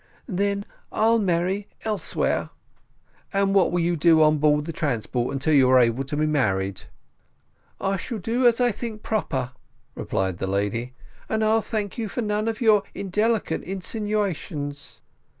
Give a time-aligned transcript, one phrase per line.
[0.25, 2.49] "Then I'll marry elsewhere."
[3.33, 6.17] "And what will you do on board of the transport until you are able to
[6.17, 6.81] be married?"
[7.79, 9.51] "I shall do as I think proper,"
[9.93, 10.95] replied the lady;
[11.29, 15.01] "and I'll thank you for none of your indelicate insinuations."